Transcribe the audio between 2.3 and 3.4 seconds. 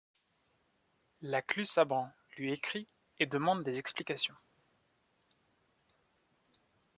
lui écrit et